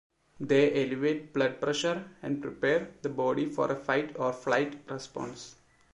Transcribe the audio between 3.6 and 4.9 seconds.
a fight or flight